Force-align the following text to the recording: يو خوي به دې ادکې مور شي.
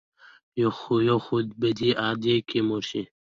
يو 0.61 0.69
خوي 1.25 1.41
به 1.59 1.69
دې 1.79 1.89
ادکې 2.09 2.59
مور 2.67 2.83
شي. 2.89 3.01